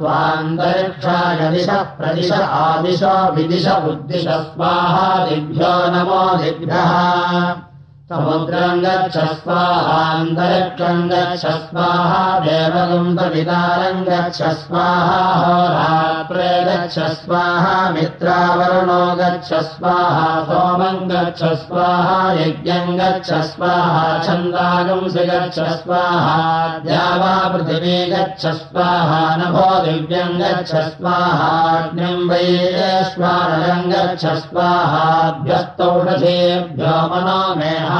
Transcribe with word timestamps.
त्वान्तरिक्षाय 0.00 1.40
दिश 1.52 1.70
प्रदिश 2.00 2.32
आदिश 2.32 3.02
विदिश 3.36 3.66
उद्दिश 3.92 4.26
स्वाहा 4.28 5.08
दिभ्यो 5.28 5.72
नमो 5.94 6.22
दिभ्यः 6.42 7.67
समुद्रम् 8.10 8.78
गच्छ 8.82 9.22
स्वाहान्तरिक्षम् 9.38 11.00
गच्छ 11.08 11.46
स्वाहा 11.46 12.20
देवगुम् 12.44 13.10
प्रवितारम् 13.16 13.98
गच्छ 14.04 14.52
स्वाहा 14.60 15.18
होरात्रे 15.40 16.46
गच्छ 16.68 17.08
स्वाहा 17.16 17.74
मित्रावरुणो 17.96 19.02
गच्छ 19.18 19.58
स्वाहा 19.72 20.30
सोमम् 20.50 21.02
गच्छ 21.10 21.50
स्वाहा 21.64 22.14
यज्ञम् 22.40 22.94
गच्छ 23.00 23.40
स्वाहा 23.50 24.06
छन्दागुंसि 24.28 25.26
गच्छ 25.32 25.66
स्वाहा 25.82 26.38
द्यावा 26.86 27.34
पृथिवी 27.56 27.98
गच्छ 28.14 28.54
स्वाहा 28.62 29.20
नभो 29.42 29.66
दिव्यम् 29.84 30.40
गच्छ 30.40 30.72
स्वाहाग्निम् 30.96 32.24
वैश्वानरम् 32.32 33.92
गच्छ 33.92 34.24
स्वाहाभ्यस्तौषधेभ्यो 34.48 36.96
मनो 37.12 37.38
मेहा 37.60 37.97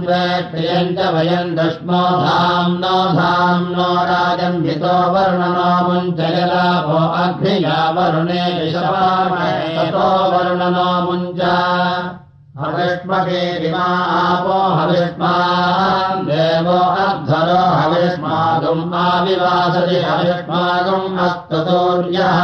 द्वे 0.00 0.28
प्रियम् 0.50 0.94
च 0.96 1.08
वयम् 1.14 1.54
दश्मो 1.56 2.02
धाम् 2.24 2.78
नो 2.82 2.96
धाम् 3.18 3.68
नो 3.74 3.88
राजम् 4.10 4.62
हितो 4.66 4.94
वर्णनो 5.14 5.68
मुञ्चयलाभो 5.88 6.98
अग्निया 7.22 7.78
वरुणे 7.96 8.42
विषपातो 8.60 10.08
वर्णनो 10.32 10.88
मुञ्च 11.06 11.40
हविष्मकेरिमा 12.60 13.84
आपो 14.16 14.58
हविष्मा 14.78 15.32
देवो 16.28 16.78
अध्वरो 17.06 17.62
हविष्मागुम् 17.80 18.94
आविवासति 19.04 19.96
हविष्मागुम् 20.08 21.18
अस्ततोर्यः 21.26 22.38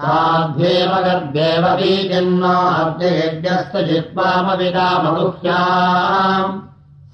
साध्येव 0.02 0.92
गर्देव 1.06 1.64
बीजिन्नो 1.78 2.58
अब्जयज्ञस्तु 2.82 3.80
जित्वामविदामगुह्याम् 3.88 6.52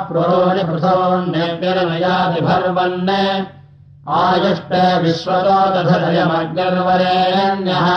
आयुष्टे 4.17 4.83
विश्वरोदधरयमग्निर्वरेण्यः 5.03 7.87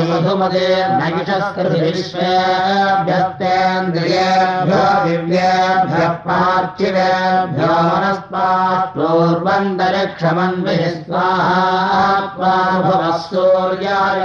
मधुमते 0.09 0.67
नैषस्कृति 0.99 1.79
विश्वेभ्यस्तेन्द्रियेभ्यो 1.85 4.83
दिव्येभ्यः 5.07 6.13
पार्थिवेभ्यो 6.27 7.71
मनस्पापूर्वन्तरिक्षमन्विः 7.89 10.85
स्वाहा 11.01 11.65
भवः 12.37 13.17
सूर्याय 13.25 14.21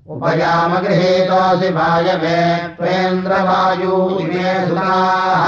उपयामगृहीतोऽसि 0.09 1.69
वायवे 1.69 2.41
त्वेन्द्रवायू 2.77 3.95
इमे 4.21 4.69
सुराः 4.69 5.45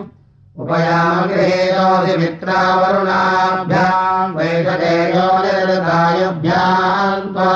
उपयामगृहेतोऽसि 0.59 2.17
मित्रावरुणाभ्याम् 2.17 4.35
वैषदेयो 4.35 5.43
निर्दायुभ्याम् 5.43 7.33
त्वा 7.33 7.51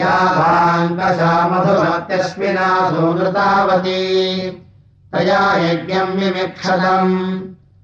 याभाङ्कशामधुमत्यस्मिना 0.00 2.68
सुमृतावती 2.90 4.02
तया 5.12 5.42
यज्ञम् 5.56 6.08
विमिक्षतम्। 6.08 7.14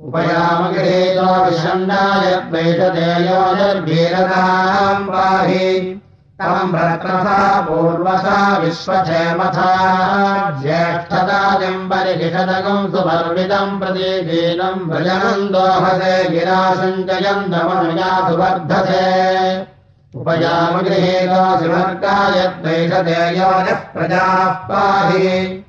उपयामगृहेतो 0.07 1.27
विषण्णाय 1.45 2.25
द्वैषदेयोनिर्भीरताम् 2.49 5.07
पाहि 5.13 5.69
व्रत्रथा 6.41 7.61
पूर्वसा 7.61 8.57
विश्वक्षेमथा 8.57 9.69
ज्येष्ठताजम् 10.61 11.89
परिषदगम् 11.89 12.91
सुपर्वितम् 12.91 13.79
प्रतीकीनम् 13.79 14.89
व्रजनम् 14.89 15.49
दोहसे 15.49 16.29
गिरासञ्जयम् 16.29 17.51
दमनुया 17.51 18.29
सुवर्धसे। 18.29 19.61
उपयामगृहेतो 20.15 21.57
सुवर्गाय 21.59 22.47
द्वैषदेयो 22.47 23.49
नः 23.49 23.75
प्रजाः 23.75 24.49
पाहि 24.49 25.62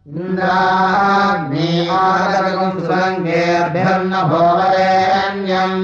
इन्द्राग्नेयागम् 0.07 2.79
सुरङ्गेऽभ्यर्न 2.85 4.13
भोवरेण्यम् 4.29 5.79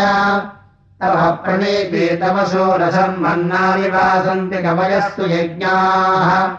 तव 1.03 1.31
प्रणीपीतमशो 1.31 2.77
रसम् 2.77 3.23
मन्नानि 3.23 3.89
वासन्ति 3.89 4.63
कवयस्तु 4.63 5.23
यज्ञाः। 5.23 6.49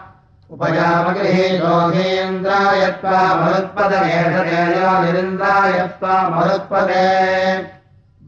उपयामगृहीतोऽधीन्द्राय 0.51 2.91
त्वा 2.91 3.35
मरुत्पदयेषदेयो 3.35 5.03
निरिन्द्राय 5.03 5.71
त्वा 5.71 6.29
मरुत्पदे। 6.29 7.75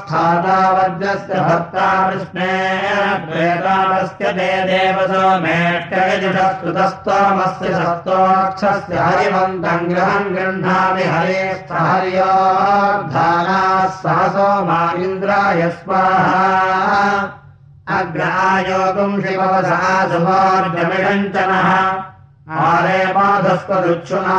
स्थातावद्यस्य 0.00 1.36
भर्ता 1.44 1.84
कृष्णेन 2.10 3.22
प्रेतावस्य 3.28 4.32
ते 4.38 4.48
देवसो 4.70 5.22
मेष्टयजुषस्तुतस्तोमस्य 5.44 7.70
सस्तोक्षस्य 7.76 8.98
हरिमन्तम् 9.04 9.86
गृहम् 9.92 10.34
गृह्णामि 10.34 11.06
हरेस्थ 11.12 11.70
हर्योर्धानाः 11.78 13.70
सहसो 14.02 14.50
मा 14.68 14.82
इन्द्राय 15.06 15.64
स्वाहा। 15.78 16.44
अग्रायोगुम् 17.96 19.18
शिववसः 19.22 19.88
सुमोर्जमिषञ्चनः 20.12 21.72
आरे 22.68 23.00
पाधस्वदुच्छुना 23.16 24.38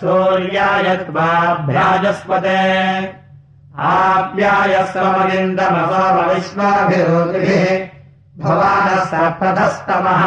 सूर्यायत्वाभ्राजस्पदे 0.00 2.56
आप्यायः 3.90 4.88
समगिन्दमसोमविश्वाभिरोतिभिः 4.94 7.70
भवानः 8.42 8.98
सप्रथस्तमः 9.12 10.24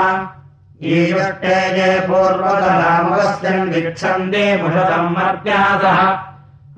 ईयुष्टे 0.93 1.57
ये 1.79 1.89
पूर्वतरामवस्यम् 2.07 3.69
वीक्षन्ते 3.73 4.45
मुषतम् 4.61 5.13
मर्त्यासः 5.17 5.99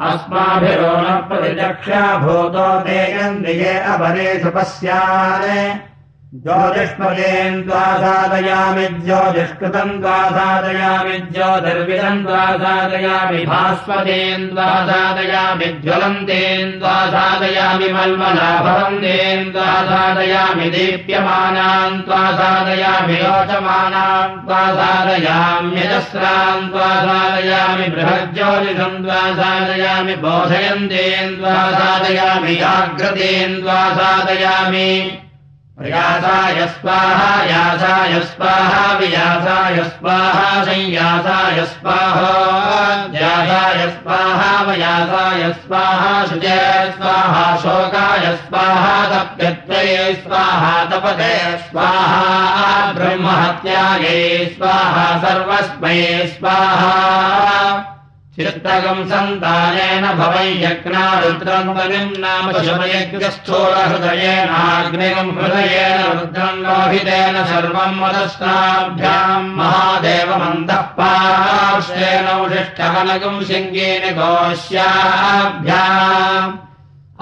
अस्माभिरो 0.06 0.90
न 1.02 1.14
प्रतिचक्षा 1.30 2.02
भूतो 2.18 2.66
ते 2.86 2.98
ज्योतिष्मजेन् 6.36 7.62
त्वा 7.64 7.84
साधयामि 8.04 8.88
ज्योतिष्कृतम् 9.04 9.92
त्वा 10.02 10.16
साधयामि 10.38 11.18
ज्योतिर्विदम् 11.34 12.24
त्वा 12.24 12.42
साधयामि 12.64 13.44
भास्वतेन् 13.52 14.48
त्वा 14.50 14.66
साधयामि 14.90 15.68
ज्वलन्तेन् 15.86 16.74
त्वा 16.80 16.96
साधयामि 17.14 17.88
मल्मलाभवन्तेन् 17.94 19.52
त्वा 19.54 19.70
साधयामि 19.90 20.68
दीप्यमानान् 20.74 22.02
त्वा 22.08 22.20
साधयामि 22.40 23.16
रोचमानान् 23.24 24.36
त्वा 24.48 24.64
साधयाम्यजस्रान् 24.80 26.68
त्वा 26.74 26.90
साधयामि 27.08 27.88
बृहज्योतिषम् 27.94 29.00
त्वा 29.06 29.22
साधयामि 29.40 30.16
बोधयन्तेन् 30.26 31.38
त्वा 31.40 31.56
साधयामि 31.80 32.56
जाग्रतेन् 32.66 33.58
त्वा 33.62 33.80
साधयामि 34.02 34.92
प्रयासाय 35.80 36.68
स्वाहा 36.68 37.44
यासाय 37.44 38.20
स्वाहा 38.20 38.94
वियासाय 38.98 39.84
स्वाहा 39.84 40.64
संयासाय 40.64 41.66
स्वाहा। 41.66 42.32
यासाय 43.14 43.90
स्वाहा 43.90 44.64
वयासाय 44.64 45.54
स्वाहा 45.54 46.26
शुजय 46.26 46.94
स्वाहा 46.98 47.44
शोकाय 47.58 48.26
स्वाहा 48.38 48.96
तप्यत्वये 49.12 50.14
स्वाहा 50.16 50.74
तपदे 50.86 51.36
स्वाहा 51.68 52.92
ब्रह्महत्याये 52.94 54.46
स्वाहा 54.58 55.06
सर्वस्मै 55.18 56.02
स्वाहा 56.40 57.97
चित्तकम् 58.38 59.08
सन्तानेन 59.10 60.04
भवै 60.18 60.50
यज्ञा 60.64 61.06
रुद्रम् 61.22 61.70
बलिम् 61.76 62.20
नाम 62.24 62.48
शमयज्ञस्थूलहृदयेनाग्निकम् 62.66 65.32
हृदयेन 65.38 66.02
रुद्रम् 66.18 66.60
लोहितेन 66.66 67.38
सर्वम् 67.52 68.00
मदस्नाभ्याम् 68.02 69.48
महादेवमन्तः 69.60 70.84
पार्श्वेनौषिष्ठकनकम् 70.98 73.46
सिङ्गेन 73.50 74.04
गोष्याभ्याम् 74.20 75.66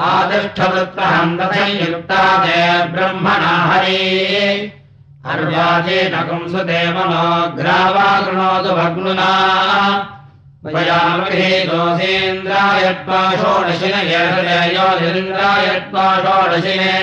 आदिष्ठवृत्रहम् 0.07 1.37
तथयुक्ता 1.39 2.23
ते 2.43 2.59
ब्रह्मणा 2.95 3.53
हरे। 3.69 4.03
अर्वाचेनकम् 5.31 6.49
सुदेवनो 6.51 7.23
ग्रावा 7.61 8.09
कृणोतु 8.25 8.71
भग्नुना 8.81 9.31
षोडशिन 13.41 13.97
षोडशिने 16.23 16.95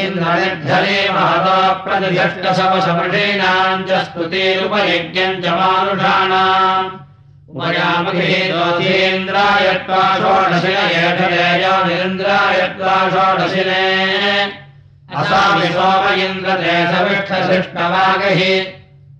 इन्द्रनिर्धरे 0.00 0.98
महतो 1.14 1.56
प्रतिष्टशवशमषीणाम् 1.84 3.84
च 3.88 3.90
स्तुतिरुपयज्ञम् 4.04 5.40
च 5.42 5.44
मानुषाणाम्। 5.58 6.86
उपयामगृहे 7.56 8.40
दोषेन्द्रायत्वा 8.52 10.02
षोडशिन 10.22 10.78
षोडशिने 13.14 13.84
असामि 15.18 15.68
सोम 15.76 16.04
इन्द्रते 16.24 16.76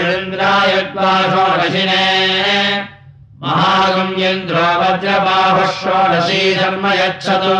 येन्द्रायत्वा 0.00 1.12
षोडशिने 1.32 2.06
महागम्येन्द्रो 3.42 4.66
वज्रबाहुः 4.80 5.70
षोडशी 5.80 6.42
धर्म 6.54 6.84
यच्छतु। 6.86 7.58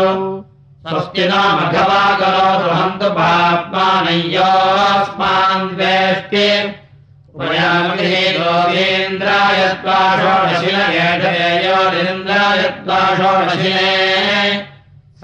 स्वस्ति 0.87 1.23
नामघवा 1.27 2.03
करोतु 2.19 2.69
हन्तु 2.75 3.07
पाप्मानय्योऽस्मान् 3.09 5.75
वेष्टे 5.79 6.47
उपयामगृहे 7.35 8.23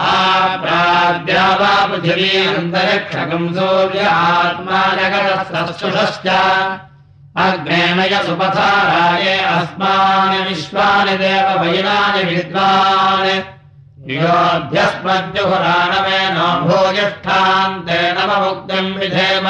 आप्राद्या 0.05 1.45
वा 1.59 1.69
पृथिवीरन्तरिक्षकम् 1.91 3.53
सूर्य 3.55 4.01
आत्मा 4.15 4.81
जगतश्च 4.99 6.27
अग्नेन 7.45 7.99
यसुपथाराये 8.11 9.35
अस्मानि 9.55 10.39
विश्वानि 10.49 11.15
देव 11.23 11.47
विद्वान् 12.29 13.31
योऽभ्यस्मद्युहुराणमेन 14.19 16.37
भूयिष्ठान्ते 16.67 17.99
नवमुक्तिम् 18.17 18.95
विधेम 18.99 19.47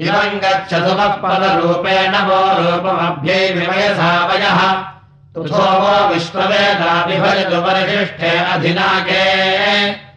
इमम् 0.00 0.40
गच्छतुमः 0.40 1.14
पदरूपेण 1.22 2.14
वो 2.28 2.38
रूपमभ्यै 2.58 3.52
विमयसा 3.52 4.10
वयः। 4.26 4.60
तुथो 5.34 5.64
वो 5.80 5.94
विश्ववेदाभिभजतु 6.08 7.60
परिशिष्ठे 7.62 8.30
अधिनाके 8.38 10.07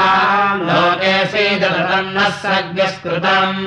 लोके 0.68 1.14
सीदतन्नः 1.32 2.28
सज्ञस्कृतम् 2.42 3.58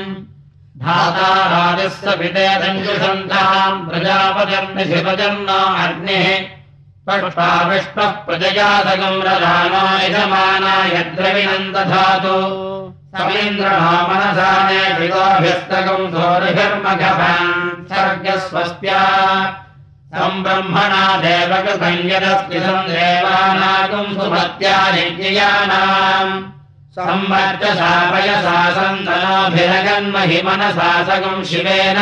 धाताराजस्य 0.84 2.16
पिते 2.20 2.48
दञ्जुषन्ताम् 2.62 3.86
प्रजापजन्निशिवजन्म 3.90 5.50
अग्निः 5.84 6.26
पष्टाविष्टः 7.08 8.12
प्रजयातकम् 8.26 9.24
रजानो 9.28 9.84
यजमानाय 10.04 10.96
द्रविणम् 11.16 11.72
दधातु 11.76 12.38
समीन्द्रणो 13.16 13.96
मनसाने 14.10 14.84
विगोभ्यस्तकम् 15.00 16.12
सोरिभिर्मघभान् 16.14 17.56
सर्गस्वस्त्या 17.94 19.02
सन्तनोभिरगन्महि 28.77 30.39
मनसासकम् 30.47 31.45
शिवेन। 31.45 31.99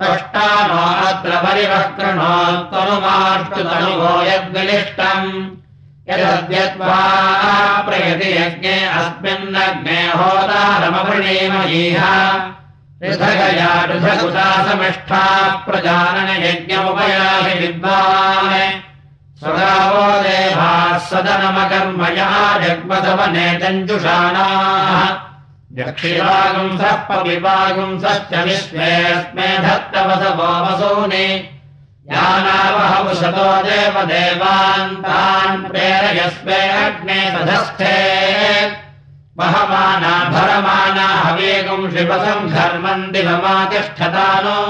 पष्टानो 0.00 0.82
अत्र 1.06 1.32
परिवक्रणोत्तनुमाष्टुतनुभो 1.44 4.12
यद्विनिष्टम् 4.22 5.30
यदद्यत्वा 6.08 7.00
प्रयति 7.86 8.30
यज्ञे 8.38 8.76
अस्मिन्नग्ने 8.84 10.00
होदारमवृणीमयीह 10.08 12.02
पृथगुदासमिष्ठा 13.04 15.22
प्रजाननयज्ञमुपयाहि 15.66 17.54
विद्वान्। 17.58 18.80
स्वगावो 19.40 20.06
देवाः 20.22 20.98
सदनमकर्मया 21.08 22.30
जग्मसवनेतञ्जुषाणाः 22.62 25.02
दक्षिणागुंसः 25.78 26.94
पविवागुंसश्च 27.08 28.32
विश्वेऽस्मे 28.46 29.48
धत्तवसवो 29.58 30.50
वसूनि। 30.64 31.28
यानावहवशतो 32.12 33.48
देवदेवान् 33.66 34.96
तान् 35.04 35.64
प्रेरयस्मे 35.68 36.60
अग्ने 36.84 37.20
तधस्थे 37.34 37.98
वहमाना 39.38 40.12
भरमाना 40.30 41.06
हवेगम् 41.24 41.90
शिवसम् 41.92 42.50
धर्मम् 42.50 43.10
दिवमातिष्ठतानो। 43.12 44.60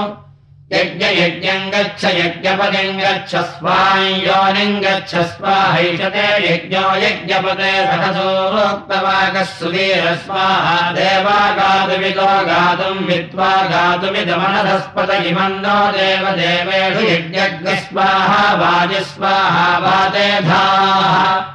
यज्ञयज्ञम् 0.73 1.69
गच्छ 1.73 2.03
यज्ञपतिम् 2.03 2.99
गच्छ 3.01 3.35
स्वाहैषते 3.35 4.65
यज्ञो 6.45 6.83
यज्ञपते 7.03 7.71
सहसोक्तवाकः 7.91 9.43
सुधीर 9.53 10.05
स्वाहा 10.25 10.91
देवा 10.97 11.39
गातुमितो 11.57 12.27
गातुम् 12.49 13.05
वित्त्वा 13.07 13.53
गातुमिदमनधस्पत 13.71 15.11
इमम् 15.31 15.59
नो 15.65 15.79
देवदेवेषु 15.97 17.09
यज्ञस्वाहा 17.39 18.45
वाजिस्वाहा 18.61 19.67
वातेधाः 19.85 21.25
राजा 21.35 21.54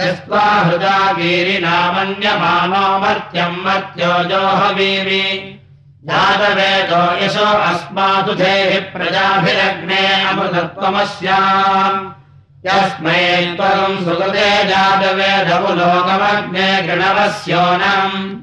यस्त्वा 0.00 0.44
हृदा 0.66 0.96
वीरिनामन्यमानो 1.18 2.84
मर्त्यम् 3.02 3.62
मर्त्यो 3.64 4.12
जोहवीमि 4.30 5.22
जातवेदो 6.06 7.24
यशो 7.24 7.44
अस्मातु 7.44 8.34
धेः 8.34 8.92
प्रजाभिरग्ने 8.92 10.24
अमृतत्वमस्याम्। 10.24 12.12
यस्मै 12.66 13.54
त्वम् 13.56 14.04
सुकृते 14.04 14.64
जातवेदमुलोकमग्ने 14.64 16.82
गृणवस्योनम्। 16.82 18.36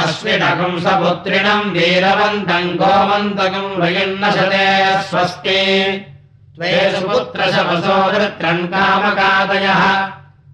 अश्विनकम् 0.00 0.80
सपुत्रिणम् 0.80 1.72
वीरवन्तम् 1.72 2.76
गोमन्तकम् 2.76 3.80
वयन्नशते 3.80 5.02
स्वस्ति 5.02 5.60
त्वे 6.56 7.00
सुपुत्रशपसो 7.00 8.12
धृत्रम् 8.12 8.66
कामकादयः। 8.66 10.10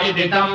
इति 0.09 0.27
तम् 0.33 0.55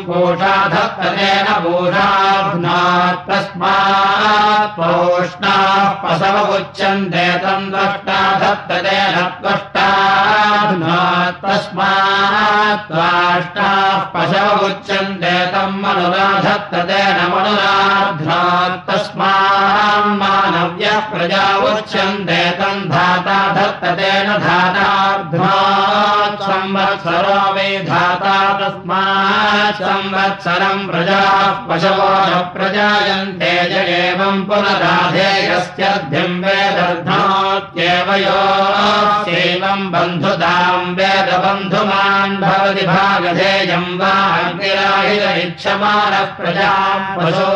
तस्मात् 3.29 4.71
पोष्णाः 4.77 5.89
पशवमुच्यन्ते 6.03 7.25
तम् 7.43 7.69
द्रष्टा 7.71 8.19
धत्ततेन 8.41 9.17
त्वष्टाध्नात् 9.41 11.37
तस्मात् 11.43 12.87
त्वाष्टाः 12.89 13.99
पशवमुच्यन्ते 14.13 15.35
तम् 15.53 15.79
मनुराधत्ततेन 15.83 17.19
मनुराध्नात् 17.33 18.81
तस्मान् 18.89 20.17
मानव्यः 20.21 20.99
प्रजा 21.11 21.45
तम् 22.59 22.87
धाता 22.89 23.37
धत्ततेन 23.59 24.29
संवत्सरो 26.41 27.37
वे 27.55 27.67
धाता 27.89 28.37
तस्मात् 28.59 29.81
संवत्सरम् 29.81 30.87
प्रजाः 30.89 31.49
पशवो 31.69 32.09
न 32.29 32.41
प्रजायन्ते 32.55 33.51
वेदर्धनोत्येव 36.43 38.09
योऽस्यैवम् 38.25 39.89
बन्धुताम् 39.93 40.93
वेदबन्धुमान् 40.99 42.39
भवति 42.43 42.85
भागधेयम् 42.91 43.97
वा 44.01 44.13
अग्निराहित 44.45 45.25
इच्छमानः 45.45 46.25
प्रजाम् 46.39 47.05
पशो 47.17 47.49